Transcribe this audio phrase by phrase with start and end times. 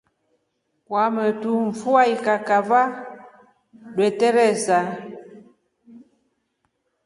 [0.85, 2.81] Kwamotu mfua ikakava
[3.89, 4.77] ndwehe yeteresa.